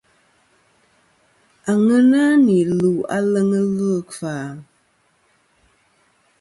[1.71, 4.35] Àŋena nì lù aleŋ ɨlvɨ ikfa.